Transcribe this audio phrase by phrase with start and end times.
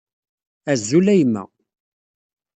[0.71, 1.43] Azul a yemma.